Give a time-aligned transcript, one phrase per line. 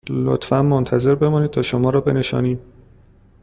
[0.09, 2.59] لطفاً منتظر بمانید تا شما را بنشانیم